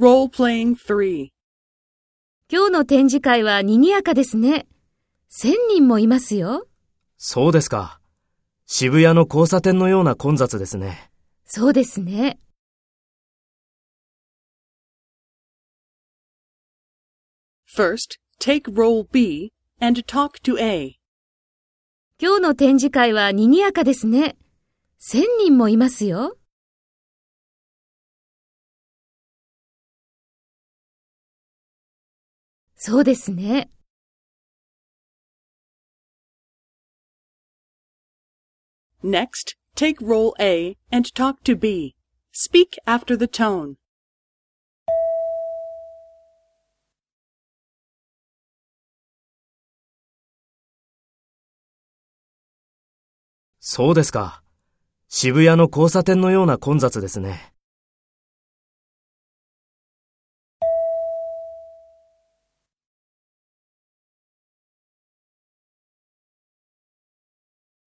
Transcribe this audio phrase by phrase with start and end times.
[0.00, 1.28] Role-playing 3.
[2.50, 4.66] 今日の展示会は賑やかですね。
[5.28, 6.66] 千人もいますよ。
[7.16, 8.00] そうですか。
[8.66, 11.12] 渋谷の交差点のような混雑ですね。
[11.44, 12.40] そうですね。
[17.72, 20.96] First, take role B and talk to A.
[22.20, 24.34] 今日の展示会は賑やかですね。
[24.98, 26.36] 千人もいますよ。
[32.86, 33.70] そうですね。
[39.02, 41.94] Next, take role A and talk to B.
[42.34, 43.76] Speak after the tone.
[53.60, 54.42] そうですか。
[55.08, 57.53] 渋谷の交差点のような混雑ですね。